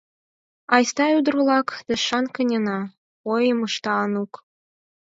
[0.75, 2.79] —Айста, ӱдыр-влак, тышан канена,—
[3.33, 4.31] ойым ышта Анук.